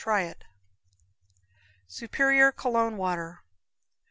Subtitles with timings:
[0.03, 0.45] Try it.
[1.85, 3.43] Superior Cologne Water.